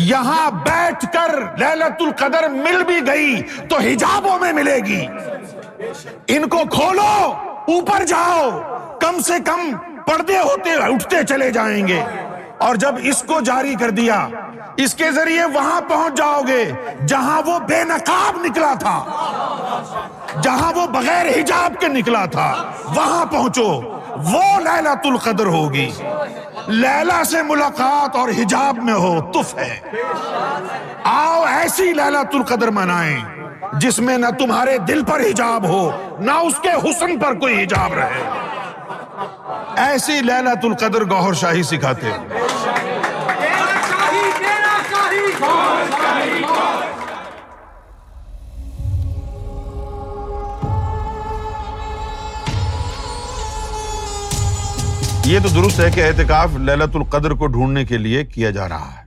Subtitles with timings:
[0.00, 5.04] یہاں بیٹھ کر للت القدر مل بھی گئی تو ہجابوں میں ملے گی
[6.36, 7.32] ان کو کھولو
[7.72, 8.50] اوپر جاؤ
[9.00, 9.70] کم سے کم
[10.06, 12.02] پردے ہوتے اٹھتے چلے جائیں گے
[12.66, 14.16] اور جب اس کو جاری کر دیا
[14.84, 16.64] اس کے ذریعے وہاں پہنچ جاؤ گے
[17.08, 18.96] جہاں وہ بے نقاب نکلا تھا
[20.42, 22.50] جہاں وہ بغیر حجاب کے نکلا تھا
[22.96, 23.68] وہاں پہنچو
[24.32, 25.88] وہ لیلت القدر ہوگی
[26.68, 29.78] لیلہ سے ملاقات اور حجاب میں ہو تف ہے
[31.10, 33.18] آؤ ایسی لالات القدر منائیں
[33.80, 35.90] جس میں نہ تمہارے دل پر حجاب ہو
[36.24, 38.22] نہ اس کے حسن پر کوئی حجاب رہے
[39.88, 42.40] ایسی لالا القدر گوہر شاہی سکھاتے ہیں
[55.26, 58.86] یہ تو درست ہے کہ احتکاف للت القدر کو ڈھونڈنے کے لیے کیا جا رہا
[58.94, 59.04] ہے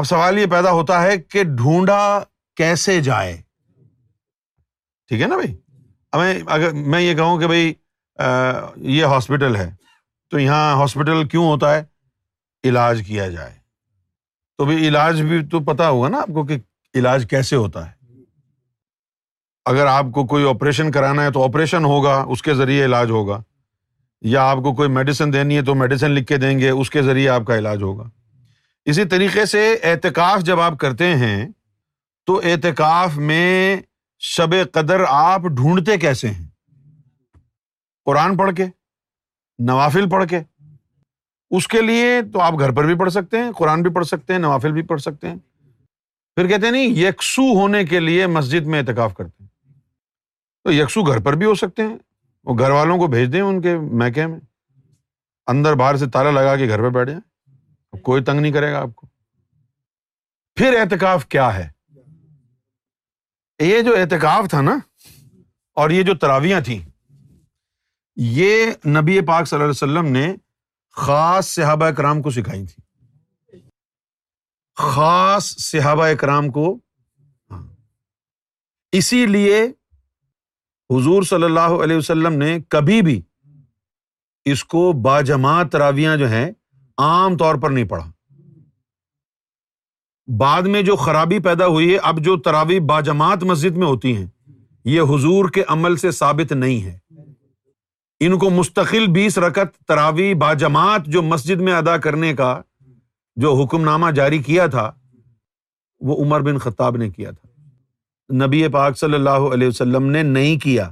[0.00, 1.96] اب سوال یہ پیدا ہوتا ہے کہ ڈھونڈا
[2.56, 3.36] کیسے جائے
[5.08, 5.54] ٹھیک ہے نا بھائی
[6.14, 7.72] ہمیں اگر میں یہ کہوں کہ بھائی
[8.98, 9.68] یہ ہاسپٹل ہے
[10.30, 11.82] تو یہاں ہاسپٹل کیوں ہوتا ہے
[12.68, 13.52] علاج کیا جائے
[14.58, 16.58] تو بھائی علاج بھی تو پتا ہوگا نا آپ کو کہ
[17.00, 18.24] علاج کیسے ہوتا ہے
[19.72, 23.42] اگر آپ کو کوئی آپریشن کرانا ہے تو آپریشن ہوگا اس کے ذریعے علاج ہوگا
[24.28, 27.02] یا آپ کو کوئی میڈیسن دینی ہے تو میڈیسن لکھ کے دیں گے اس کے
[27.02, 28.08] ذریعے آپ کا علاج ہوگا
[28.90, 31.44] اسی طریقے سے اعتکاف جب آپ کرتے ہیں
[32.26, 33.46] تو اعتکاف میں
[34.34, 36.46] شب قدر آپ ڈھونڈتے کیسے ہیں
[38.06, 38.64] قرآن پڑھ کے
[39.68, 40.40] نوافل پڑھ کے
[41.56, 44.32] اس کے لیے تو آپ گھر پر بھی پڑھ سکتے ہیں قرآن بھی پڑھ سکتے
[44.32, 45.36] ہیں نوافل بھی پڑھ سکتے ہیں
[46.36, 49.48] پھر کہتے ہیں نہیں یکسو ہونے کے لیے مسجد میں اعتکاف کرتے ہیں
[50.64, 51.96] تو یکسو گھر پر بھی ہو سکتے ہیں
[52.46, 54.38] وہ گھر والوں کو بھیج دیں ان کے میکے میں
[55.52, 58.80] اندر باہر سے تالا لگا کے گھر پہ بیٹھ جائیں کوئی تنگ نہیں کرے گا
[58.80, 59.06] آپ کو
[60.56, 61.66] پھر احتکاف کیا ہے
[63.64, 64.76] یہ جو احتکاف تھا نا
[65.80, 66.78] اور یہ جو تراویاں تھیں
[68.38, 68.70] یہ
[69.00, 70.32] نبی پاک صلی اللہ علیہ وسلم نے
[71.02, 73.58] خاص صحابہ اکرام کو سکھائی تھی
[74.92, 76.72] خاص صحابہ اکرام کو
[77.50, 77.62] ہاں۔
[78.98, 79.60] اسی لیے
[80.94, 83.20] حضور صلی اللہ علیہ وسلم نے کبھی بھی
[84.52, 86.50] اس کو باجماعت تراویاں جو ہیں
[87.06, 88.10] عام طور پر نہیں پڑھا
[90.40, 94.26] بعد میں جو خرابی پیدا ہوئی ہے اب جو تراوی باجماعت مسجد میں ہوتی ہیں
[94.94, 96.98] یہ حضور کے عمل سے ثابت نہیں ہے
[98.26, 102.52] ان کو مستقل بیس رکت تراوی باجماعت جو مسجد میں ادا کرنے کا
[103.44, 104.90] جو حکم نامہ جاری کیا تھا
[106.08, 107.48] وہ عمر بن خطاب نے کیا تھا
[108.44, 110.84] نبی پاک صلی اللہ علیہ وسلم نے نہیں کیا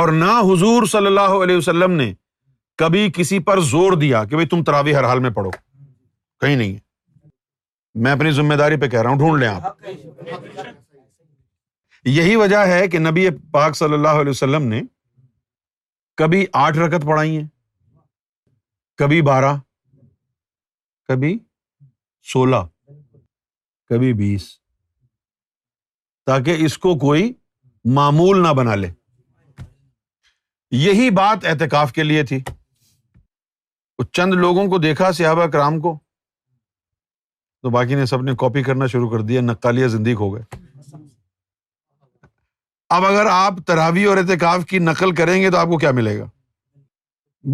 [0.00, 2.12] اور نہ حضور صلی اللہ علیہ وسلم نے
[2.78, 5.50] کبھی کسی پر زور دیا کہ بھائی تم تراوی ہر حال میں پڑھو
[6.40, 6.76] کہیں نہیں
[8.02, 9.86] میں اپنی ذمہ داری پہ کہہ رہا ہوں ڈھونڈ لیں آپ
[12.16, 14.80] یہی وجہ ہے کہ نبی پاک صلی اللہ علیہ وسلم نے
[16.18, 17.46] کبھی آٹھ رکت پڑھائی ہیں
[18.98, 19.54] کبھی بارہ
[21.08, 21.38] کبھی
[22.32, 22.64] سولہ
[23.88, 24.44] کبھی بیس
[26.28, 27.32] تاکہ اس کو کوئی
[27.98, 28.88] معمول نہ بنا لے
[30.80, 32.38] یہی بات احتکاف کے لیے تھی
[34.16, 35.96] چند لوگوں کو دیکھا سیاب کرام کو
[37.62, 41.00] تو باقی نے سب نے کاپی کرنا شروع کر دیا زندگی ہو گئے
[42.96, 46.18] اب اگر آپ تراوی اور احتکاف کی نقل کریں گے تو آپ کو کیا ملے
[46.20, 46.24] گا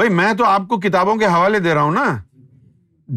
[0.00, 2.14] بھائی میں تو آپ کو کتابوں کے حوالے دے رہا ہوں نا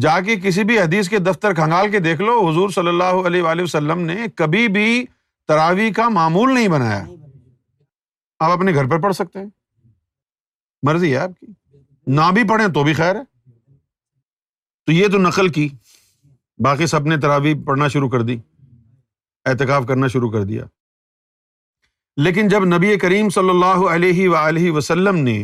[0.06, 3.62] جا کے کسی بھی حدیث کے دفتر کھنگال کے دیکھ لو حضور صلی اللہ علیہ
[3.62, 4.88] وسلم نے کبھی بھی
[5.48, 7.04] تراوی کا معمول نہیں بنایا
[8.44, 9.46] آپ اپنے گھر پر پڑھ سکتے ہیں
[10.86, 11.46] مرضی ہے آپ کی
[12.16, 13.22] نہ بھی پڑھیں تو بھی خیر ہے
[14.86, 15.68] تو یہ تو نقل کی
[16.64, 18.36] باقی سب نے تراوی پڑھنا شروع کر دی
[19.52, 20.64] اعتکاف کرنا شروع کر دیا
[22.26, 25.38] لیکن جب نبی کریم صلی اللہ علیہ وسلم نے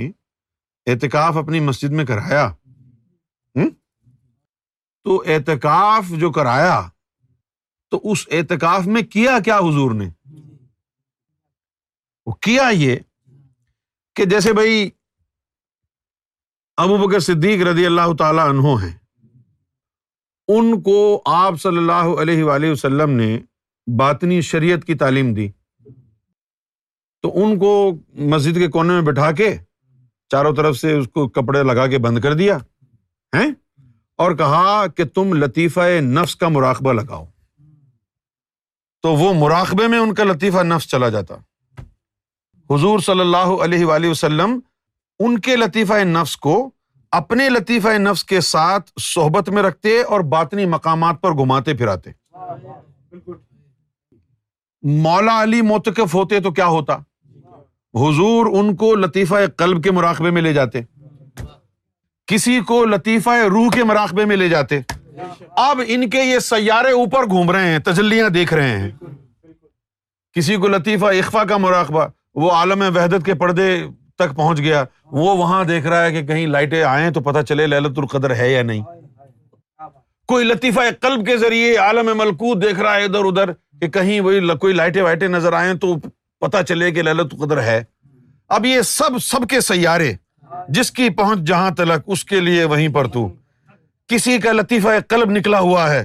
[0.91, 2.49] اعتکاف اپنی مسجد میں کرایا
[5.05, 6.81] تو اعتکاف جو کرایا
[7.95, 10.09] تو اس اعتکاف میں کیا کیا حضور نے
[12.27, 12.97] وہ کیا یہ
[14.17, 14.89] کہ جیسے بھائی
[16.85, 18.79] ابو بکر صدیق رضی اللہ تعالی انہوں
[20.55, 20.97] ان کو
[21.35, 23.31] آپ صلی اللہ علیہ وسلم نے
[23.99, 25.49] باطنی شریعت کی تعلیم دی
[27.23, 27.71] تو ان کو
[28.33, 29.55] مسجد کے کونے میں بٹھا کے
[30.33, 32.59] چاروں طرف سے اس کو کپڑے لگا کے بند کر دیا
[34.25, 37.25] اور کہا کہ تم لطیفہ نفس کا مراقبہ لگاؤ
[39.05, 41.35] تو وہ مراقبے میں ان کا لطیفہ نفس چلا جاتا
[42.71, 44.59] حضور صلی اللہ علیہ وسلم
[45.27, 46.55] ان کے لطیفہ نفس کو
[47.19, 52.11] اپنے لطیفہ نفس کے ساتھ صحبت میں رکھتے اور باطنی مقامات پر گھماتے پھراتے
[55.09, 56.97] مولا علی موتقف ہوتے تو کیا ہوتا
[58.07, 60.81] حضور ان کو لطیفہ قلب کے مراقبے میں لے جاتے
[62.33, 64.81] کسی کو لطیفہ روح کے مراقبے میں لے جاتے
[65.51, 68.91] اب ان کے یہ سیارے اوپر گھوم رہے ہیں تجلیاں دیکھ رہے ہیں
[70.35, 72.07] کسی کو لطیفہ اخفا کا مراقبہ
[72.43, 73.71] وہ عالم وحدت کے پردے
[74.19, 74.85] تک پہنچ گیا
[75.21, 78.51] وہ وہاں دیکھ رہا ہے کہ کہیں لائٹیں آئیں تو پتہ چلے للت القدر ہے
[78.53, 78.83] یا نہیں
[80.29, 84.57] کوئی لطیفہ قلب کے ذریعے عالم ملکوت دیکھ رہا ہے ادھر ادھر کہ کہیں وہی
[84.61, 85.95] کوئی لائٹیں وائٹیں نظر آئیں تو
[86.41, 87.83] پتہ چلے کہ للت القدر ہے
[88.59, 90.13] اب یہ سب سب کے سیارے
[90.77, 93.29] جس کی پہنچ جہاں تلک اس کے لیے وہیں پر تو
[94.09, 96.05] کسی کا لطیفہ کلب نکلا ہوا ہے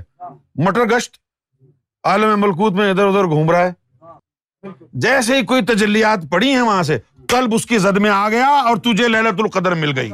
[0.65, 1.17] مٹر گشت
[2.07, 4.67] عالم ملکوت میں ادھر ادھر گھوم رہا ہے
[5.05, 6.97] جیسے ہی کوئی تجلیات پڑی ہیں وہاں سے
[7.29, 10.11] کلب اس کی زد میں آ گیا اور تجھے لہلت القدر مل گئی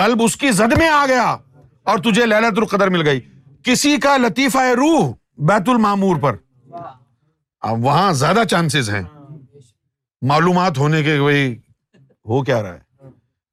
[0.00, 1.24] کلب اس کی زد میں آ گیا
[1.90, 3.20] اور تجھے لہلت القدر مل گئی
[3.64, 5.08] کسی کا لطیفہ روح
[5.48, 6.36] بیت المامور پر
[7.68, 9.02] اب وہاں زیادہ چانسز ہیں
[10.30, 11.54] معلومات ہونے کے بھائی
[12.28, 12.84] ہو کیا رہا ہے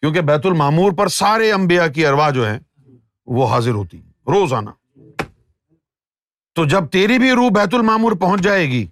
[0.04, 2.58] کیونکہ بیت المامور پر سارے امبیا کی اروا جو ہیں
[3.36, 3.98] وہ حاضر ہوتی
[4.34, 4.70] روزانہ
[6.56, 8.84] تو جب تیری بھی روح بیت المامور پہنچ جائے گی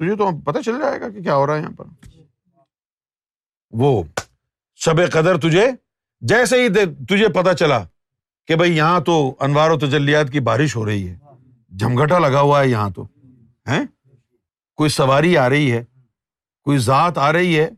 [0.00, 1.84] تجھے تو پتا چل جائے گا کہ کیا ہو رہا ہے یہاں پر
[3.82, 3.90] وہ
[4.84, 5.66] شب قدر تجھے
[6.34, 6.68] جیسے ہی
[7.08, 7.82] تجھے پتا چلا
[8.48, 11.16] کہ بھائی یہاں تو انوار و تجلیات کی بارش ہو رہی ہے
[11.78, 13.06] جھمگٹا لگا ہوا ہے یہاں تو
[13.68, 13.84] ہیں
[14.76, 15.82] کوئی سواری آ رہی ہے
[16.64, 17.68] کوئی ذات آ رہی ہے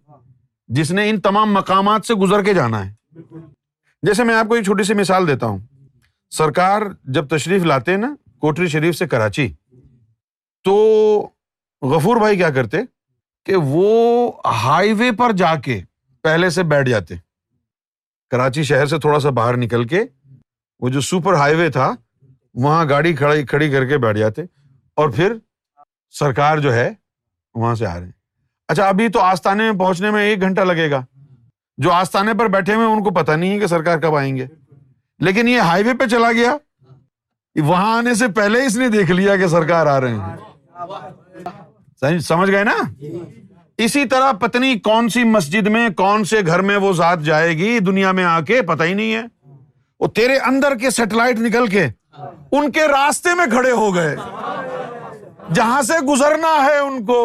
[0.76, 2.90] جس نے ان تمام مقامات سے گزر کے جانا ہے
[4.06, 5.58] جیسے میں آپ کو ایک چھوٹی سی مثال دیتا ہوں
[6.36, 6.82] سرکار
[7.14, 9.48] جب تشریف لاتے نا کوٹری شریف سے کراچی
[10.64, 10.74] تو
[11.92, 12.78] غفور بھائی کیا کرتے
[13.46, 14.32] کہ وہ
[14.64, 15.80] ہائی وے پر جا کے
[16.22, 17.14] پہلے سے بیٹھ جاتے
[18.30, 20.04] کراچی شہر سے تھوڑا سا باہر نکل کے
[20.82, 21.90] وہ جو سپر ہائی وے تھا
[22.64, 24.42] وہاں گاڑی کھڑی کر کے بیٹھ جاتے
[25.00, 25.32] اور پھر
[26.18, 26.88] سرکار جو ہے
[27.60, 28.16] وہاں سے آ رہے
[28.70, 31.00] اچھا ابھی تو آستانے میں پہنچنے میں ایک گھنٹہ لگے گا
[31.82, 34.46] جو آستانے پر بیٹھے ہوئے ان کو پتا نہیں ہے کہ سرکار کب آئیں گے
[35.26, 36.52] لیکن یہ ہائی وے پہ چلا گیا
[37.66, 40.36] وہاں آنے سے پہلے اس نے دیکھ لیا کہ سرکار آ رہے ہیں
[42.26, 42.74] سمجھ گئے نا
[43.84, 47.78] اسی طرح پتنی کون سی مسجد میں کون سے گھر میں وہ ذات جائے گی
[47.88, 49.22] دنیا میں آ کے پتا ہی نہیں ہے
[50.00, 51.84] وہ تیرے اندر کے سیٹلائٹ نکل کے
[52.18, 54.14] ان کے راستے میں کھڑے ہو گئے
[55.54, 57.18] جہاں سے گزرنا ہے ان کو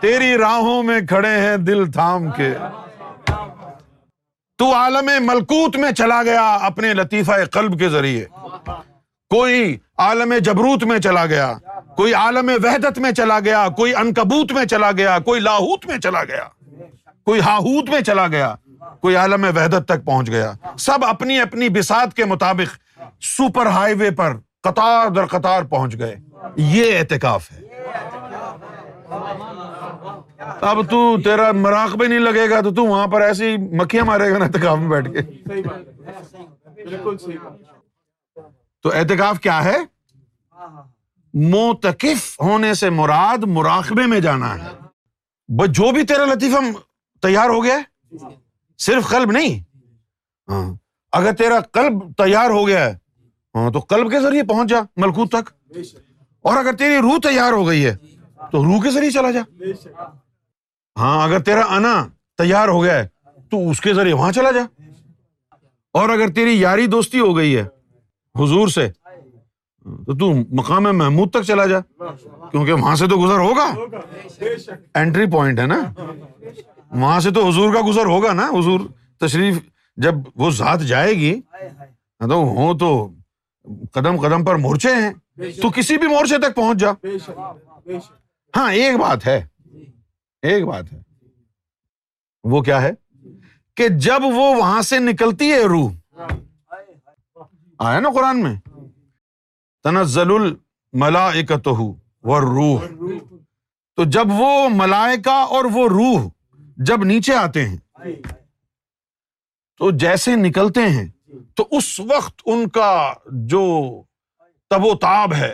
[0.00, 2.52] تیری راہوں میں کھڑے ہیں دل تھام کے
[4.58, 8.24] تو عالم ملکوت میں چلا گیا اپنے لطیفہ قلب کے ذریعے
[9.34, 11.52] کوئی عالم جبروت میں چلا گیا
[11.96, 16.22] کوئی عالم وحدت میں چلا گیا کوئی انکبوت میں چلا گیا کوئی لاہوت میں چلا
[16.28, 16.46] گیا
[17.26, 18.54] کوئی ہاہوت میں چلا گیا
[19.00, 20.52] کوئی عالم وحدت تک پہنچ گیا
[20.86, 22.76] سب اپنی اپنی بسات کے مطابق
[23.36, 26.14] سپر ہائی وے پر قطار در قطار پہنچ گئے
[26.56, 27.66] یہ اعتکاف ہے
[30.68, 31.50] اب تو تیرا
[31.98, 35.08] بھی نہیں لگے گا تو تو وہاں پر ایسی مکھیاں مارے گا نا میں بیٹھ
[35.12, 36.96] کے
[38.82, 39.76] تو احتکاب کیا ہے
[42.40, 44.72] ہونے سے مراد مراقبے میں جانا ہے
[45.58, 46.58] بس جو بھی تیرا لطیفہ
[47.26, 47.78] تیار ہو گیا
[48.86, 49.58] صرف قلب نہیں
[50.50, 50.64] ہاں
[51.20, 52.94] اگر تیرا قلب تیار ہو گیا ہے
[53.56, 55.50] ہاں تو قلب کے ذریعے پہنچ جا ملکوت تک
[56.48, 57.96] اور اگر تیری روح تیار ہو گئی ہے
[58.50, 59.40] تو روح کے ذریعے چلا جا
[60.98, 61.94] ہاں اگر تیرا انا
[62.38, 63.06] تیار ہو گیا ہے
[63.50, 64.60] تو اس کے ذریعے وہاں چلا جا
[65.98, 67.62] اور اگر تیری یاری دوستی ہو گئی ہے
[68.38, 68.86] حضور سے
[70.20, 73.66] تو مقام محمود تک چلا جا کیونکہ وہاں سے تو گزر ہوگا
[75.00, 78.80] اینٹری پوائنٹ ہے نا وہاں سے تو حضور کا گزر ہوگا نا حضور
[79.26, 79.58] تشریف
[80.06, 81.32] جب وہ ذات جائے گی
[82.28, 82.90] تو ہوں تو
[83.94, 86.92] قدم قدم پر مورچے ہیں تو کسی بھی مورچے تک پہنچ جا
[88.56, 89.40] ہاں ایک بات ہے
[90.46, 91.00] ایک بات ہے
[92.50, 92.90] وہ کیا ہے
[93.76, 96.24] کہ جب وہ وہاں سے نکلتی ہے روح
[97.86, 98.54] آیا نا قرآن میں
[99.84, 100.32] تنزل
[103.96, 106.26] تو جب وہ اور وہ روح
[106.86, 108.04] جب نیچے آتے ہیں
[109.78, 111.06] تو جیسے نکلتے ہیں
[111.56, 112.90] تو اس وقت ان کا
[113.52, 113.62] جو
[114.70, 115.52] تب و تاب ہے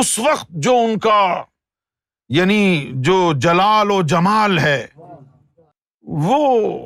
[0.00, 1.20] اس وقت جو ان کا
[2.28, 4.86] یعنی جو جلال و جمال ہے
[6.24, 6.78] وہ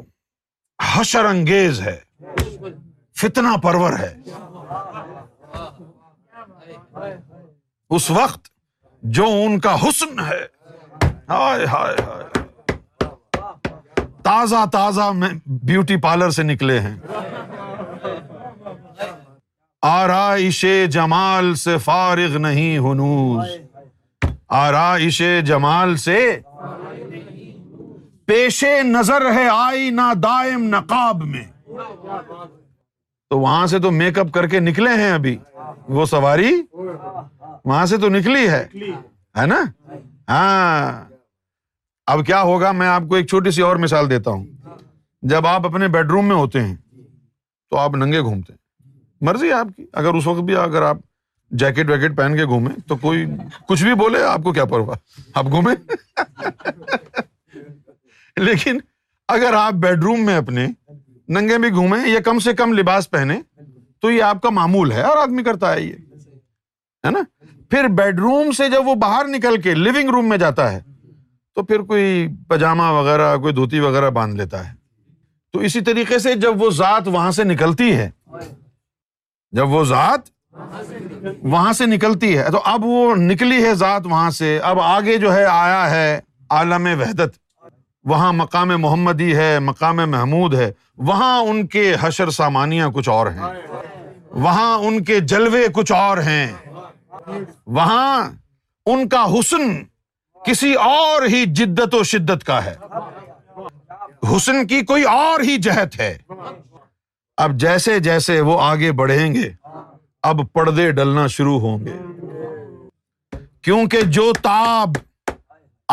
[0.95, 1.97] حشر انگیز ہے
[3.21, 4.13] فتنا پرور ہے
[7.97, 8.49] اس وقت
[9.17, 10.45] جو ان کا حسن ہے
[11.29, 12.27] ہائے ہائے ہائے
[14.25, 15.29] تازہ تازہ میں
[15.67, 16.97] بیوٹی پارلر سے نکلے ہیں
[19.89, 23.59] آرائش جمال سے فارغ نہیں ہنوز
[24.51, 26.19] جمال سے
[28.27, 31.45] پیش نظر ہے آئی نہ دائم نقاب میں
[33.31, 35.37] تو وہاں سے تو میک اپ کر کے نکلے ہیں ابھی
[35.97, 38.65] وہ سواری وہاں سے تو نکلی ہے
[39.41, 39.63] ہے نا
[40.29, 41.05] ہاں
[42.13, 44.45] اب کیا ہوگا میں آپ کو ایک چھوٹی سی اور مثال دیتا ہوں
[45.33, 46.77] جب آپ اپنے بیڈ روم میں ہوتے ہیں
[47.71, 48.59] تو آپ ننگے گھومتے ہیں
[49.27, 50.97] مرضی آپ کی اگر اس وقت بھی اگر آپ
[51.59, 53.25] جیکٹ ویکٹ پہن کے گھومے تو کوئی
[53.69, 54.95] کچھ بھی بولے آپ کو کیا پروا
[55.35, 55.71] آپ گھومے
[58.45, 58.79] لیکن
[59.35, 60.67] اگر آپ بیڈ روم میں اپنے
[61.35, 63.39] ننگے بھی گھومے یا کم سے کم لباس پہنے
[64.03, 65.93] تو یہ آپ کا معمول ہے اور آدمی کرتا ہے یہ
[67.07, 67.21] ہے نا
[67.71, 70.81] پھر بیڈ روم سے جب وہ باہر نکل کے لونگ روم میں جاتا ہے
[71.55, 74.73] تو پھر کوئی پاجامہ وغیرہ کوئی دھوتی وغیرہ باندھ لیتا ہے
[75.53, 78.11] تو اسی طریقے سے جب وہ ذات وہاں سے نکلتی ہے
[79.57, 84.59] جب وہ ذات وہاں سے نکلتی ہے تو اب وہ نکلی ہے ذات وہاں سے
[84.71, 86.19] اب آگے جو ہے آیا ہے
[86.59, 87.37] عالم وحدت
[88.11, 90.71] وہاں مقام محمدی ہے مقام محمود ہے
[91.09, 93.53] وہاں ان کے حشر سامانیاں کچھ اور ہیں
[94.45, 96.47] وہاں ان کے جلوے کچھ اور ہیں
[97.79, 98.19] وہاں
[98.93, 99.71] ان کا حسن
[100.45, 102.75] کسی اور ہی جدت و شدت کا ہے
[104.37, 106.17] حسن کی کوئی اور ہی جہت ہے
[107.45, 109.49] اب جیسے جیسے وہ آگے بڑھیں گے
[110.29, 111.93] اب پردے ڈلنا شروع ہوں گے
[113.65, 114.91] کیونکہ جو تاب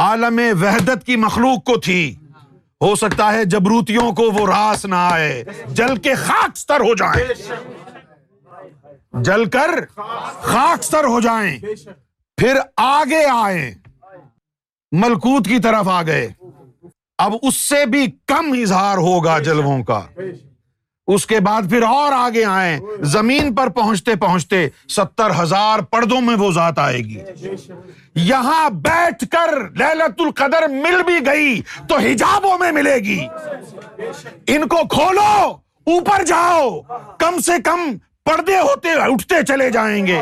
[0.04, 2.04] عالم وحدت کی مخلوق کو تھی
[2.84, 5.34] ہو سکتا ہے جبروتیوں کو وہ راس نہ آئے
[5.76, 7.26] جل کے خاکستر ہو جائیں
[9.26, 11.54] جل کر خاکستر ہو جائیں
[12.42, 12.56] پھر
[12.88, 13.64] آگے آئے
[15.06, 16.28] ملکوت کی طرف آ گئے
[17.26, 20.02] اب اس سے بھی کم اظہار ہوگا جلووں کا
[21.14, 22.78] اس کے بعد پھر اور آگے آئے
[23.12, 27.20] زمین پر پہنچتے پہنچتے ستر ہزار پردوں میں وہ ذات آئے گی
[28.30, 33.20] یہاں بیٹھ کر لہلت القدر مل بھی گئی تو ہجابوں میں ملے گی
[34.56, 35.30] ان کو کھولو
[35.94, 36.70] اوپر جاؤ
[37.20, 37.90] کم سے کم
[38.30, 40.22] پردے ہوتے اٹھتے چلے جائیں گے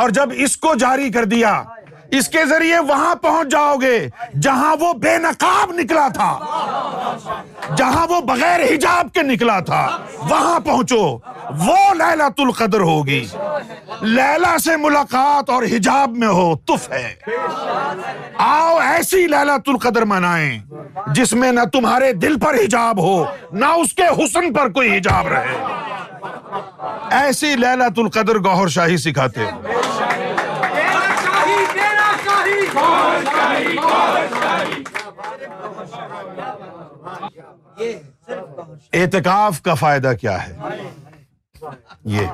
[0.00, 1.62] اور جب اس کو جاری کر دیا
[2.18, 3.98] اس کے ذریعے وہاں پہنچ جاؤ گے
[4.42, 6.28] جہاں وہ بے نقاب نکلا تھا
[7.78, 9.80] جہاں وہ بغیر حجاب کے نکلا تھا
[10.30, 11.00] وہاں پہنچو
[11.66, 13.24] وہ لالا القدر ہوگی
[14.64, 17.12] سے ملاقات اور حجاب میں ہو تف ہے
[18.48, 20.58] آؤ ایسی للاۃ القدر منائیں
[21.14, 23.22] جس میں نہ تمہارے دل پر حجاب ہو
[23.62, 25.56] نہ اس کے حسن پر کوئی حجاب رہے
[27.22, 29.46] ایسی لالات القدر گوہر شاہی سکھاتے
[38.94, 40.82] اعتکاف کا فائدہ کیا ہے
[42.12, 42.26] یہ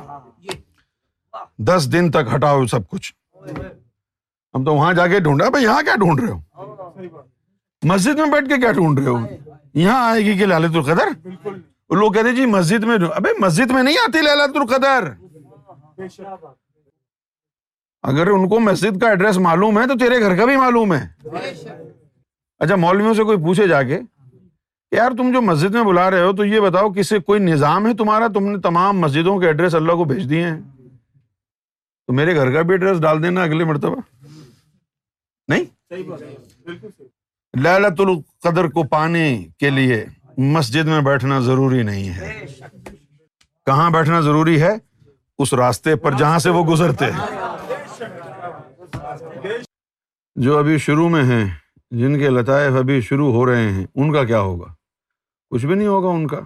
[1.66, 3.12] دس دن تک ہٹاؤ سب کچھ
[4.54, 7.26] ہم تو وہاں جا کے ڈھونڈا یہاں کیا ڈھونڈ رہے ہو
[7.88, 9.18] مسجد میں بیٹھ کے کیا ڈھونڈ رہے ہو
[9.78, 11.12] یہاں آئے گی کہ لالت القدر
[11.99, 15.07] لوگ کہتے جی مسجد میں ابھی مسجد میں نہیں آتی لالت القدر
[18.11, 21.00] اگر ان کو مسجد کا ایڈریس معلوم ہے تو تیرے گھر کا بھی معلوم ہے
[22.59, 23.99] اچھا مولویوں سے کوئی پوچھے جا کے
[24.97, 27.87] یار تم جو مسجد میں بلا رہے ہو تو یہ بتاؤ کس سے کوئی نظام
[27.87, 30.61] ہے تمہارا تم نے تمام مسجدوں کے ایڈریس اللہ کو بھیج دیے ہیں
[32.07, 34.00] تو میرے گھر کا بھی ایڈریس ڈال دینا اگلے مرتبہ
[35.49, 35.64] نہیں
[37.64, 39.28] القدر کو پانے
[39.61, 40.05] کے لیے
[40.57, 42.33] مسجد میں بیٹھنا ضروری نہیں ہے
[43.67, 44.75] کہاں بیٹھنا ضروری ہے
[45.43, 47.57] اس راستے پر جہاں سے وہ گزرتے ہیں
[50.45, 51.45] جو ابھی شروع میں ہیں
[51.99, 54.66] جن کے لطائف ابھی شروع ہو رہے ہیں ان کا کیا ہوگا
[55.50, 56.40] کچھ بھی نہیں ہوگا ان کا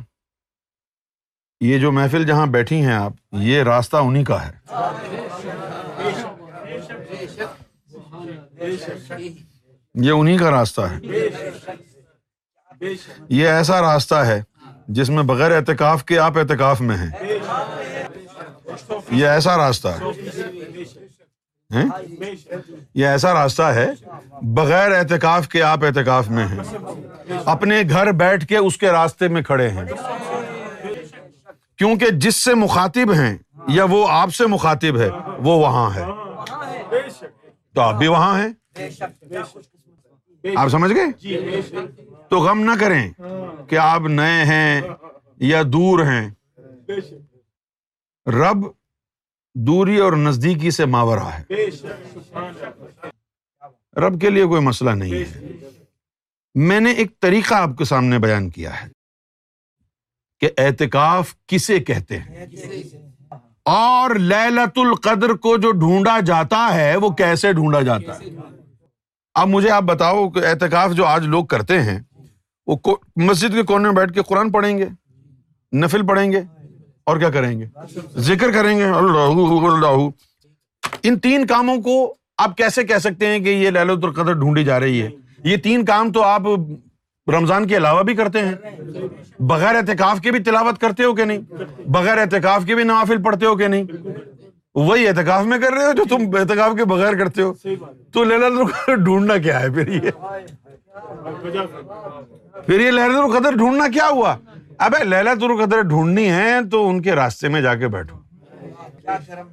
[1.65, 4.57] یہ جو محفل جہاں بیٹھی ہیں آپ یہ راستہ انہیں کا ہے
[10.07, 11.29] یہ انہیں کا راستہ ہے
[13.29, 14.41] یہ ایسا راستہ ہے
[14.99, 17.11] جس میں بغیر اعتکاف کے آپ اعتکاف میں ہیں
[19.11, 20.49] یہ ایسا راستہ ہے
[21.75, 23.87] یہ ایسا راستہ ہے
[24.57, 29.43] بغیر احتکاف کے آپ احتکاف میں ہیں اپنے گھر بیٹھ کے اس کے راستے میں
[29.43, 29.85] کھڑے ہیں
[31.79, 33.37] کیونکہ جس سے مخاطب ہیں
[33.75, 35.09] یا وہ آپ سے مخاطب ہے
[35.45, 36.05] وہ وہاں ہے
[37.75, 38.89] تو آپ بھی وہاں ہیں
[40.61, 41.39] آپ سمجھ گئے
[42.29, 43.07] تو غم نہ کریں
[43.69, 44.81] کہ آپ نئے ہیں
[45.51, 46.29] یا دور ہیں
[48.39, 48.65] رب
[49.67, 51.71] دوری اور نزدیکی سے ماورا ہے
[54.07, 55.53] رب کے لیے کوئی مسئلہ نہیں ہے
[56.69, 58.89] میں نے ایک طریقہ آپ کے سامنے بیان کیا ہے
[60.41, 62.47] کہ احتکاف کسے کہتے ہیں
[63.75, 68.29] اور للت القدر کو جو ڈھونڈا جاتا ہے وہ کیسے ڈھونڈا جاتا ہے
[69.41, 71.99] اب مجھے آپ بتاؤ کہ احتکاف جو آج لوگ کرتے ہیں
[72.67, 72.97] وہ
[73.29, 74.87] مسجد کے کونے میں بیٹھ کے قرآن پڑھیں گے
[75.83, 76.43] نفل پڑھیں گے
[77.09, 77.67] اور کیا کریں گے
[78.29, 79.41] ذکر کریں گے اللہ
[79.73, 80.09] اللہ
[81.09, 81.95] ان تین کاموں کو
[82.43, 85.09] آپ کیسے کہہ سکتے ہیں کہ یہ القدر ڈھونڈی جا رہی ہے
[85.51, 86.43] یہ تین کام تو آپ
[87.37, 88.55] رمضان کے علاوہ بھی کرتے ہیں
[89.51, 93.47] بغیر احتکاف کے بھی تلاوت کرتے ہو کہ نہیں بغیر احتکاف کے بھی نوافل پڑھتے
[93.47, 93.85] ہو کہ نہیں
[94.85, 97.53] وہی احتکاف میں کر رہے ہو جو تم احتکاب کے بغیر کرتے ہو
[98.13, 100.11] تو للہ القدر ڈھونڈنا کیا ہے پھر یہ
[102.67, 104.35] پھر یہ لہرود القدر ڈھونڈنا کیا ہوا
[104.89, 108.17] لو قدر ڈھونڈنی ہے تو ان کے راستے میں جا کے بیٹھو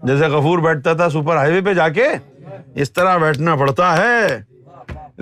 [0.07, 2.05] جیسے غفور بیٹھتا تھا سپر ہائی وے پہ جا کے
[2.81, 4.39] اس طرح بیٹھنا پڑتا ہے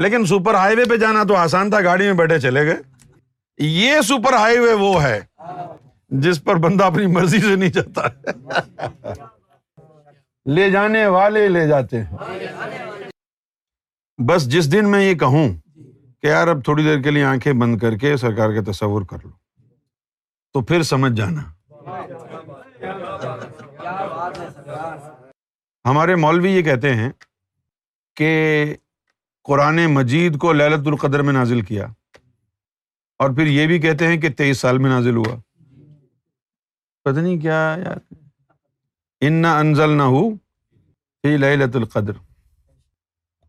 [0.03, 2.75] لیکن سپر ہائی وے پہ جانا تو آسان تھا گاڑی میں بیٹھے چلے گئے
[3.67, 5.19] یہ سپر ہائی وے وہ ہے
[6.25, 9.15] جس پر بندہ اپنی مرضی سے نہیں چلتا
[10.55, 13.11] لے جانے والے لے جاتے ہیں
[14.27, 15.47] بس جس دن میں یہ کہوں
[16.21, 19.17] کہ یار اب تھوڑی دیر کے لیے آنکھیں بند کر کے سرکار کے تصور کر
[19.23, 19.29] لو
[20.57, 21.41] تو پھر سمجھ جانا
[25.89, 27.09] ہمارے مولوی یہ کہتے ہیں
[28.17, 28.29] کہ
[29.47, 31.85] قرآن مجید کو للت القدر میں نازل کیا
[33.23, 35.35] اور پھر یہ بھی کہتے ہیں کہ تیئیس سال میں نازل ہوا
[37.09, 37.97] پتہ نہیں کیا یار
[39.27, 40.23] ان انزل نہ ہو
[41.45, 42.17] للت القدر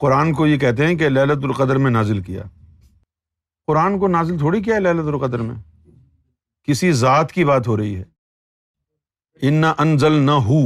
[0.01, 2.43] قرآن کو یہ کہتے ہیں کہ للت القدر میں نازل کیا
[3.67, 5.55] قرآن کو نازل تھوڑی کیا ہے للت القدر میں
[6.69, 8.03] کسی ذات کی بات ہو رہی ہے
[9.49, 10.59] ان انزل نہ ہو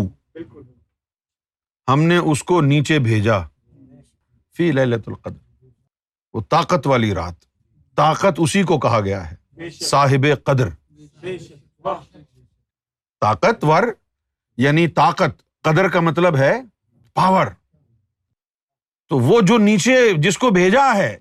[1.88, 3.38] ہم نے اس کو نیچے بھیجا
[4.56, 5.36] فی القدر
[6.34, 7.34] وہ طاقت والی رات
[7.96, 10.68] طاقت اسی کو کہا گیا ہے صاحب قدر
[13.26, 13.82] طاقتور
[14.64, 16.52] یعنی طاقت قدر کا مطلب ہے
[17.20, 17.46] پاور
[19.08, 19.96] تو وہ جو نیچے
[20.26, 21.16] جس کو بھیجا ہے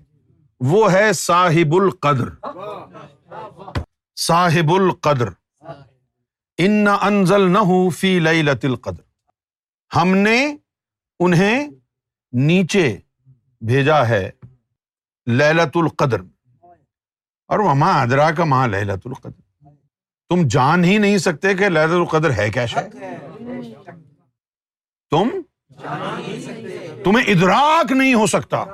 [0.74, 2.28] وہ ہے صاحب القدر
[4.20, 5.28] صاحب القدر
[6.64, 9.02] ان انزل نہ ہوں فی لت القدر
[9.96, 10.36] ہم نے
[11.24, 11.70] انہیں
[12.46, 12.86] نیچے
[13.70, 14.28] بھیجا ہے
[15.38, 16.20] للت القدر
[17.52, 17.94] اور وہ ماں
[18.36, 19.40] کا ماں للت القدر
[20.30, 22.96] تم جان ہی نہیں سکتے کہ للت القدر ہے کیا شاید
[25.10, 25.28] تم
[27.04, 28.64] تمہیں ادراک نہیں ہو سکتا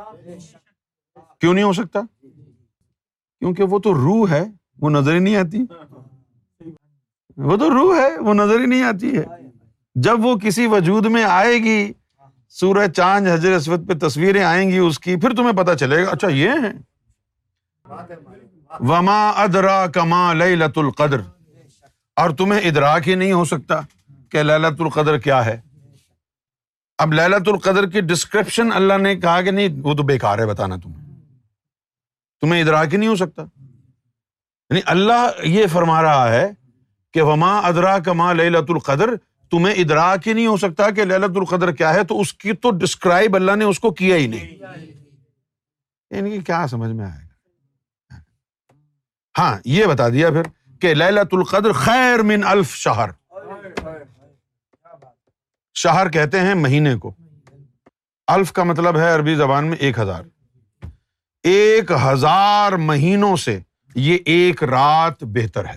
[1.41, 4.45] کیوں نہیں ہو سکتا کیونکہ وہ تو روح ہے
[4.83, 5.63] وہ نظر ہی نہیں آتی
[7.49, 9.25] وہ تو روح ہے وہ نظر ہی نہیں آتی ہے
[10.07, 11.79] جب وہ کسی وجود میں آئے گی
[12.61, 16.11] سورہ چاند حضر اسود پہ تصویریں آئیں گی اس کی پھر تمہیں پتا چلے گا
[16.11, 16.71] اچھا یہ ہے
[18.89, 21.21] وما ادرا کما لت القدر
[22.23, 23.81] اور تمہیں ادراک ہی نہیں ہو سکتا
[24.31, 25.57] کہ للت القدر کیا ہے
[27.05, 30.77] اب للت القدر کی ڈسکرپشن اللہ نے کہا کہ نہیں وہ تو بےکار ہے بتانا
[30.83, 31.07] تمہیں
[32.41, 33.45] تمہیں ادراک ہی نہیں ہو سکتا
[34.71, 36.47] یعنی اللہ یہ فرما رہا ہے
[37.15, 39.15] کہ وما ادرا کما للت القدر
[39.51, 42.71] تمہیں ادراک ہی نہیں ہو سکتا کہ للت القدر کیا ہے تو اس کی تو
[42.81, 44.87] ڈسکرائب اللہ نے اس کو کیا ہی نہیں
[46.17, 48.21] یعنی کیا سمجھ میں آئے گا
[49.39, 50.49] ہاں یہ بتا دیا پھر
[50.81, 53.11] کہ للت القدر خیر من الف شہر
[55.85, 57.13] شہر کہتے ہیں مہینے کو
[58.35, 60.25] الف کا مطلب ہے عربی زبان میں ایک ہزار
[61.51, 63.59] ایک ہزار مہینوں سے
[63.97, 65.77] یہ ایک رات بہتر ہے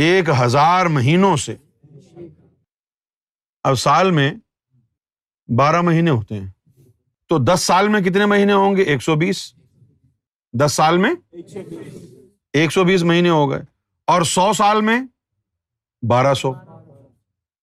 [0.00, 1.54] ایک ہزار مہینوں سے
[3.68, 4.30] اب سال میں
[5.58, 6.46] بارہ مہینے ہوتے ہیں
[7.28, 9.38] تو دس سال میں کتنے مہینے ہوں گے ایک سو بیس
[10.60, 11.10] دس سال میں
[12.60, 13.62] ایک سو بیس مہینے ہو گئے
[14.12, 15.00] اور سو سال میں
[16.10, 16.52] بارہ سو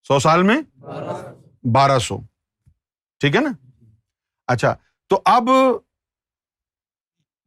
[0.08, 0.56] سو سال میں
[1.74, 2.18] بارہ سو
[3.20, 3.52] ٹھیک ہے نا
[4.54, 4.74] اچھا
[5.10, 5.50] تو اب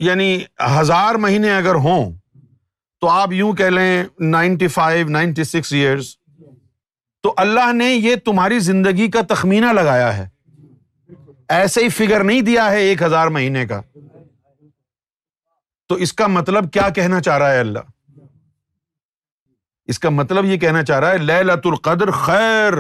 [0.03, 0.37] یعنی
[0.79, 2.13] ہزار مہینے اگر ہوں
[3.01, 6.15] تو آپ یوں کہہ لیں ninety five ninety six years
[7.23, 10.27] تو اللہ نے یہ تمہاری زندگی کا تخمینہ لگایا ہے
[11.59, 13.81] ایسے ہی فکر نہیں دیا ہے ایک ہزار مہینے کا
[15.89, 17.95] تو اس کا مطلب کیا کہنا چاہ رہا ہے اللہ
[19.93, 22.75] اس کا مطلب یہ کہنا چاہ رہا ہے لہ القدر خیر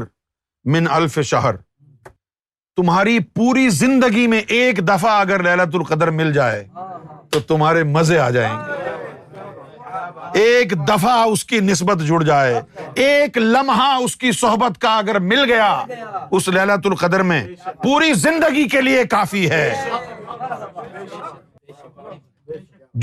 [0.74, 1.54] من الف شہر
[2.76, 6.62] تمہاری پوری زندگی میں ایک دفعہ اگر للت القدر مل جائے
[7.30, 9.42] تو تمہارے مزے آ جائیں گے
[10.42, 12.60] ایک دفعہ اس کی نسبت جڑ جائے
[13.04, 15.68] ایک لمحہ اس کی صحبت کا اگر مل گیا
[16.38, 17.40] اس للت القدر میں
[17.82, 19.88] پوری زندگی کے لیے کافی ہے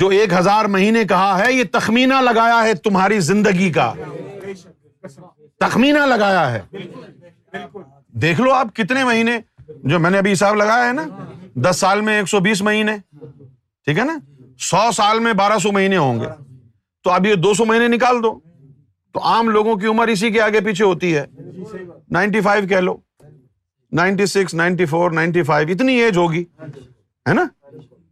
[0.01, 3.91] جو ایک ہزار مہینے کہا ہے یہ تخمینہ لگایا ہے تمہاری زندگی کا
[5.59, 6.61] تخمینہ لگایا ہے
[8.21, 9.37] دیکھ لو آپ کتنے مہینے
[9.89, 11.03] جو میں نے ابھی حساب لگایا ہے نا
[11.69, 12.95] دس سال میں ایک سو بیس مہینے
[13.85, 14.17] ٹھیک ہے نا
[14.69, 16.27] سو سال میں بارہ سو مہینے ہوں گے
[17.03, 18.37] تو اب یہ دو سو مہینے نکال دو
[19.13, 21.25] تو عام لوگوں کی عمر اسی کے آگے پیچھے ہوتی ہے
[22.17, 22.95] نائنٹی فائیو کہہ لو
[23.99, 26.43] ninety six ninety four ninety five اتنی ایج ہوگی
[27.27, 27.45] ہے نا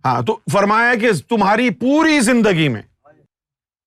[0.06, 2.82] ہاں تو فرمایا کہ تمہاری پوری زندگی میں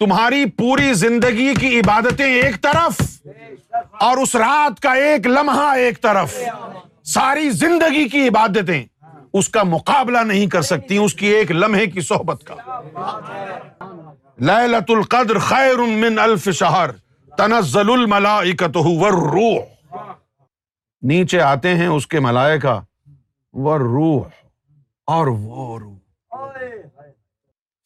[0.00, 3.00] تمہاری پوری زندگی کی عبادتیں ایک طرف
[4.06, 6.34] اور اس رات کا ایک لمحہ ایک طرف
[7.10, 8.82] ساری زندگی کی عبادتیں
[9.38, 12.80] اس کا مقابلہ نہیں کر سکتی اس کی ایک لمحے کی صحبت کا
[14.48, 16.90] لیلت القدر خیر من الف شہر
[17.38, 19.58] تنزل والروح
[21.08, 22.78] نیچے آتے ہیں اس کے ملائکہ
[23.62, 24.40] والروح
[25.14, 26.48] اور وہ روح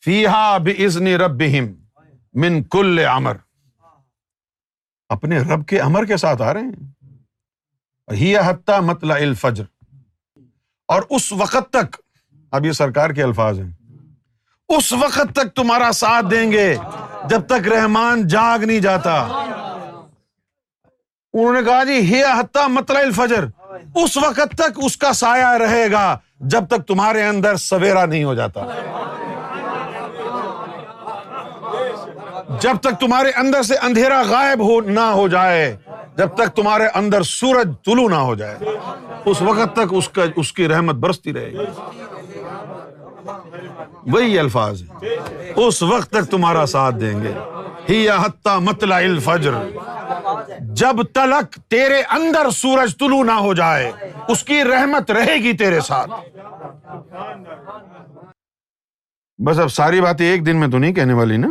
[0.04, 1.72] فیہا بِعِذْنِ رَبِّهِمْ
[2.42, 3.36] من کل امر
[5.14, 6.86] اپنے رب کے امر کے ساتھ آ رہے ہیں
[8.14, 9.62] ہی حتیٰ مطلع الفجر
[10.92, 11.96] اور اس وقت تک
[12.56, 13.70] اب یہ سرکار کے الفاظ ہیں
[14.76, 16.72] اس وقت تک تمہارا ساتھ دیں گے
[17.30, 19.14] جب تک رحمان جاگ نہیں جاتا
[21.32, 23.44] انہوں نے کہا جی ہی حتیٰ مطلع الفجر
[24.02, 26.06] اس وقت تک اس کا سایہ رہے گا
[26.54, 28.66] جب تک تمہارے اندر سویرا نہیں ہو جاتا
[32.62, 35.74] جب تک تمہارے اندر سے اندھیرا غائب ہو نہ ہو جائے
[36.18, 38.74] جب تک تمہارے اندر سورج طلوع نہ ہو جائے
[39.30, 42.44] اس وقت تک اس کی رحمت برستی رہے گی
[44.12, 44.82] وہی الفاظ
[45.66, 47.32] اس وقت تک تمہارا ساتھ دیں گے
[47.88, 48.06] ہی
[48.62, 49.52] متلا الفجر
[50.82, 53.90] جب تلک تیرے اندر سورج طلوع نہ ہو جائے
[54.34, 56.10] اس کی رحمت رہے گی تیرے ساتھ
[59.46, 61.48] بس اب ساری باتیں ایک دن میں تو نہیں کہنے والی نا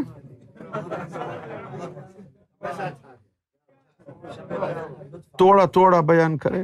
[5.38, 6.62] توڑا توڑا بیان کرے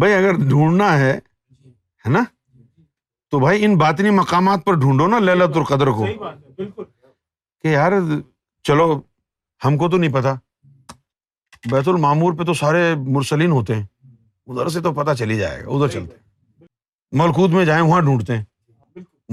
[0.00, 1.18] بھائی اگر ڈھونڈنا ہے
[2.16, 2.22] نا
[3.30, 5.88] تو بھائی ان بات نہیں مقامات پر ڈھونڈو نا للت القدر
[8.68, 8.86] چلو
[9.64, 10.34] ہم کو تو نہیں پتا
[11.70, 12.82] بیت المامور پہ تو سارے
[13.14, 13.84] مرسلین ہوتے ہیں
[14.46, 16.16] ادھر سے تو پتہ چلی جائے گا ادھر چلتے
[17.20, 18.44] ملکوت میں جائیں وہاں ڈھونڈتے ہیں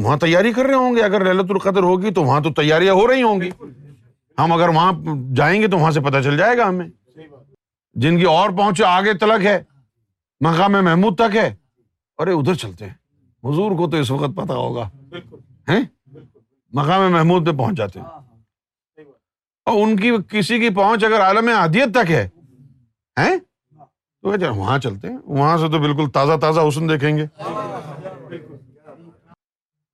[0.03, 3.07] وہاں تیاری کر رہے ہوں گے اگر للت القدر ہوگی تو وہاں تو تیاریاں ہو
[3.07, 3.49] رہی ہوں گی
[4.39, 4.91] ہم اگر وہاں
[5.35, 6.87] جائیں گے تو وہاں سے پتہ چل جائے گا ہمیں
[8.03, 9.61] جن کی اور پہنچ آگے تلک ہے
[10.45, 11.53] مقام محمود تک ہے
[12.19, 12.93] ارے ادھر چلتے ہیں
[13.49, 14.89] حضور کو تو اس وقت پتا ہوگا
[16.79, 19.03] مقام محمود پہ پہنچ جاتے ہیں ہاں، ہاں۔
[19.73, 22.27] اور ان کی کسی کی پہنچ اگر عالم عادیت تک ہے
[23.39, 28.13] تو وہاں چلتے ہیں وہاں سے تو بالکل تازہ تازہ حسن دیکھیں گے ہاں،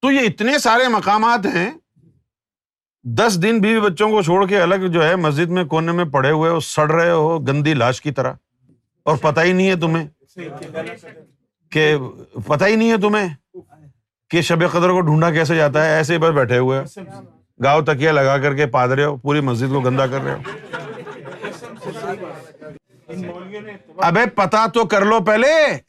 [0.01, 1.69] تو یہ اتنے سارے مقامات ہیں
[3.19, 6.31] دس دن بیوی بچوں کو چھوڑ کے الگ جو ہے مسجد میں کونے میں پڑے
[6.31, 8.33] ہوئے سڑ رہے ہو گندی لاش کی طرح
[9.05, 10.05] اور اچھا۔ پتا ہی نہیں ہے تمہیں
[11.71, 11.91] کہ
[12.67, 13.27] ہی نہیں ہے تمہیں
[14.31, 16.81] کہ شب قدر کو ڈھونڈا کیسے جاتا ہے ایسے بس بیٹھے ہوئے
[17.63, 21.97] گاؤں تکیا لگا کر کے پاد رہے ہو پوری مسجد کو گندا کر رہے ہو
[24.07, 25.47] ابے پتا تو کر لو پہلے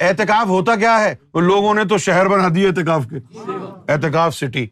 [0.08, 3.18] احتکاب ہوتا کیا ہے لوگوں نے تو شہر بنا دیے احتکاب کے
[3.92, 4.66] احتکاب سٹی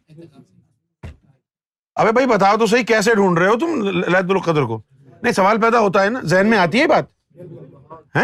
[2.13, 3.87] بھائی بتاؤ تو صحیح کیسے ڈھونڈ رہے ہو تم
[4.27, 4.81] القدر کو
[5.21, 7.05] نہیں سوال پیدا ہوتا ہے نا ذہن میں آتی ہے بات
[8.15, 8.23] ہے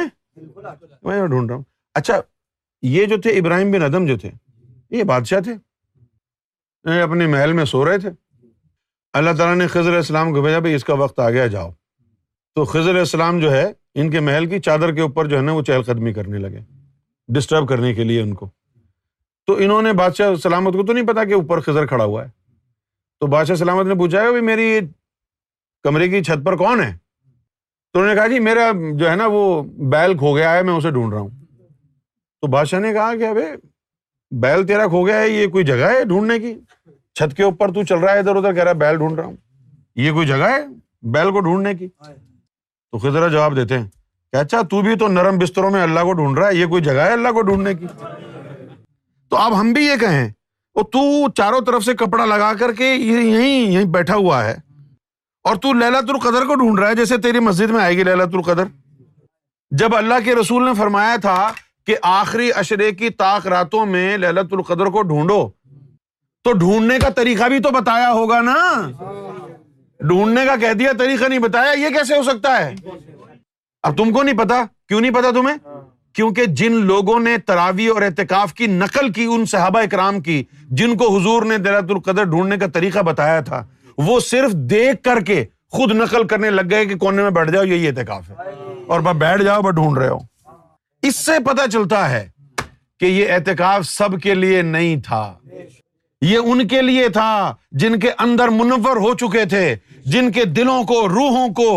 [1.03, 1.63] میں ڈھونڈ رہا ہوں
[1.95, 2.19] اچھا
[2.93, 4.29] یہ جو تھے ابراہیم بن ادم جو تھے
[4.97, 5.53] یہ بادشاہ تھے
[7.03, 8.09] اپنے محل میں سو رہے تھے
[9.17, 11.69] اللہ تعالیٰ نے خضر السلام کو بھیجا بھائی اس کا وقت آ گیا جاؤ
[12.55, 13.65] تو خضر السلام جو ہے
[14.01, 16.59] ان کے محل کی چادر کے اوپر جو ہے نا وہ چہل قدمی کرنے لگے
[17.37, 18.49] ڈسٹرب کرنے کے لیے ان کو
[19.47, 22.29] تو انہوں نے بادشاہ سلامت کو تو نہیں پتا کہ اوپر خضر کھڑا ہوا ہے
[23.19, 24.69] تو بادشاہ سلامت نے پوچھا میری
[25.84, 26.91] کمرے کی چھت پر کون ہے
[27.93, 29.41] تو انہوں نے کہا جی میرا جو ہے نا وہ
[29.91, 31.30] بیل کھو گیا ہے میں اسے ڈھونڈ رہا ہوں
[32.41, 33.43] تو بادشاہ نے کہا کہ ابھی
[34.41, 36.53] بیل تیرا کھو گیا ہے یہ کوئی جگہ ہے ڈھونڈنے کی
[37.19, 39.25] چھت کے اوپر تو چل رہا ہے ادھر ادھر کہہ رہا ہے بیل ڈھونڈ رہا
[39.25, 39.36] ہوں
[40.06, 40.62] یہ کوئی جگہ ہے
[41.12, 43.88] بیل کو ڈھونڈنے کی تو خزرا جواب دیتے ہیں
[44.32, 46.84] کہ اچھا تو بھی تو نرم بستروں میں اللہ کو ڈھونڈ رہا ہے یہ کوئی
[46.84, 47.88] جگہ ہے اللہ کو ڈھونڈنے کی
[49.30, 50.27] تو اب ہم بھی یہ کہیں
[50.77, 50.99] اور تو
[55.73, 58.63] للت القدر کو ڈھونڈ رہا ہے جیسے تیری مسجد میں آئے گی للت القدر
[59.81, 61.37] جب اللہ کے رسول نے فرمایا تھا
[61.87, 65.37] کہ آخری اشرے کی طاق راتوں میں للت القدر کو ڈھونڈو
[66.43, 68.57] تو ڈھونڈنے کا طریقہ بھی تو بتایا ہوگا نا
[70.07, 72.69] ڈھونڈنے کا کہہ دیا طریقہ نہیں بتایا یہ کیسے ہو سکتا ہے
[73.87, 75.57] اب تم کو نہیں پتا کیوں نہیں پتا تمہیں
[76.17, 80.41] کیونکہ جن لوگوں نے تراوی اور احتکاف کی نقل کی ان صحابہ اکرام کی
[80.80, 83.62] جن کو حضور نے دلت القدر ڈھونڈنے کا طریقہ بتایا تھا
[84.08, 85.43] وہ صرف دیکھ کر کے
[85.77, 88.53] خود نقل کرنے لگ گئے کہ کونے میں بیٹھ جاؤ یہی احتکاف ہے
[88.95, 90.17] اور بس بیٹھ جاؤ ڈھونڈ رہے ہو
[91.08, 92.25] اس سے پتہ چلتا ہے
[92.99, 95.21] کہ یہ اعتکاف سب کے لیے نہیں تھا
[96.32, 97.30] یہ ان کے لیے تھا
[97.82, 99.65] جن کے اندر منور ہو چکے تھے
[100.15, 101.69] جن کے دلوں کو روحوں کو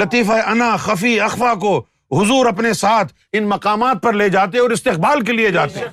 [0.00, 1.80] لطیفہ انا خفی اخوا کو
[2.12, 5.84] حضور اپنے ساتھ ان مقامات پر لے جاتے اور استقبال کے لیے جاتے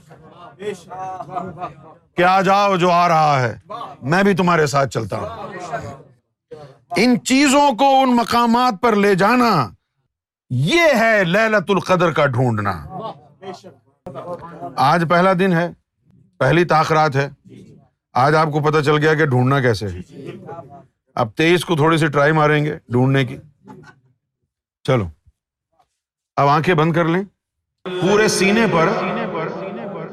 [2.18, 3.56] کیا جاؤ جو آ رہا ہے
[4.12, 5.60] میں بھی تمہارے ساتھ چلتا ہوں
[7.04, 9.50] ان چیزوں کو ان مقامات پر لے جانا
[10.74, 12.72] یہ ہے للت القدر کا ڈھونڈنا
[14.92, 15.72] آج پہلا دن ہے
[16.40, 17.28] پہلی تاخرات ہے
[18.26, 20.32] آج آپ کو پتا چل گیا کہ ڈھونڈنا کیسے ہے
[21.22, 23.38] اب تیئیس کو تھوڑی سی ٹرائی ماریں گے ڈھونڈنے کی
[24.88, 25.08] چلو
[26.42, 27.22] اب آنکھیں بند کر لیں
[28.02, 28.90] پورے سینے پر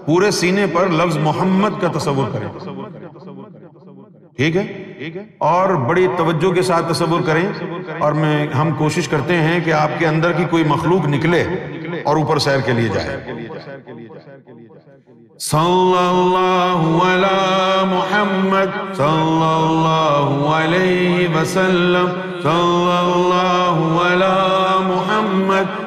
[0.06, 2.48] پورے سینے پر لفظ محمد کا تصور کریں
[4.36, 7.46] ٹھیک ہے اور بڑی توجہ کے ساتھ تصور کریں
[8.06, 8.12] اور
[8.58, 11.42] ہم کوشش کرتے ہیں کہ آپ کے اندر کی کوئی مخلوق نکلے
[12.04, 13.16] اور اوپر سیر کے لیے جائے
[15.48, 16.38] صلی
[17.08, 17.34] علی
[17.94, 18.80] محمد
[23.96, 25.86] محمد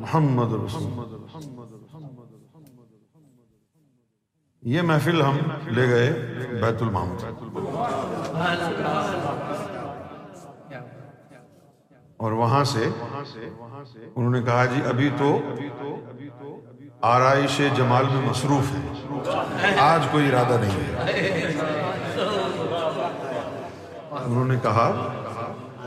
[0.00, 0.52] محمد
[4.70, 5.36] یہ محفل ہم
[5.74, 6.06] لے گئے
[6.60, 7.10] بیت الماحم
[12.24, 15.28] اور وہاں سے انہوں نے کہا جی ابھی تو
[17.12, 18.72] آرائش جمال میں مصروف
[19.62, 21.44] ہے آج کوئی ارادہ نہیں ہے
[24.10, 24.88] انہوں نے کہا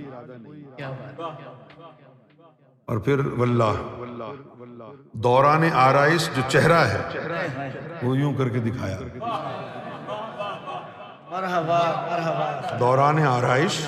[2.90, 3.64] اور پھر واللہ
[5.24, 7.68] دوران آرائش جو چہرہ ہے
[8.03, 8.98] وہ یوں کر کے دکھایا
[12.81, 13.81] دوران آرائش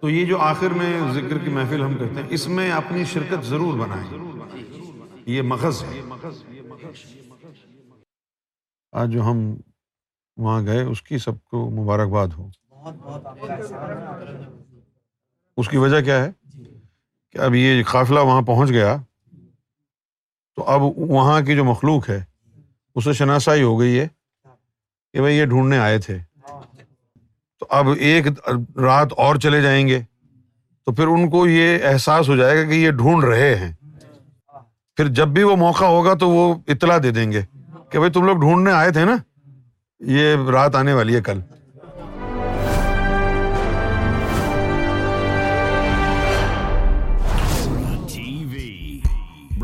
[0.00, 3.44] تو یہ جو آخر میں ذکر کی محفل ہم کرتے ہیں اس میں اپنی شرکت
[3.50, 4.68] ضرور بنائیں
[5.34, 6.00] یہ مغز ہے
[9.02, 9.44] آج جو ہم
[10.44, 12.48] وہاں گئے اس کی سب کو مبارکباد ہو
[15.56, 16.64] اس کی وجہ کیا ہے جی۔
[17.32, 18.96] کہ اب یہ قافلہ وہاں پہنچ گیا
[20.56, 22.20] تو اب وہاں کی جو مخلوق ہے
[22.94, 24.06] اسے شناسائی ہو گئی ہے
[25.12, 26.18] کہ بھائی یہ ڈھونڈنے آئے تھے
[27.60, 28.26] تو اب ایک
[28.82, 30.00] رات اور چلے جائیں گے
[30.84, 33.72] تو پھر ان کو یہ احساس ہو جائے گا کہ یہ ڈھونڈ رہے ہیں
[34.96, 37.42] پھر جب بھی وہ موقع ہوگا تو وہ اطلاع دے دیں گے
[37.90, 39.16] کہ بھائی تم لوگ ڈھونڈنے آئے تھے نا
[40.16, 41.40] یہ رات آنے والی ہے کل